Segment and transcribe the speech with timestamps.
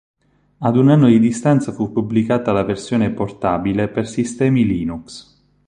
[0.57, 5.37] Ad un anno di distanza fu pubblicata la versione portabile per sistemi Linux.